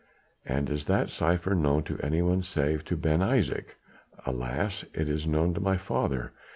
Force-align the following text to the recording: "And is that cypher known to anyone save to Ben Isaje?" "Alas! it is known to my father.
"And 0.47 0.67
is 0.71 0.85
that 0.85 1.11
cypher 1.11 1.53
known 1.53 1.83
to 1.83 1.99
anyone 1.99 2.41
save 2.41 2.83
to 2.85 2.97
Ben 2.97 3.19
Isaje?" 3.19 3.65
"Alas! 4.25 4.83
it 4.95 5.07
is 5.07 5.27
known 5.27 5.53
to 5.53 5.61
my 5.61 5.77
father. 5.77 6.33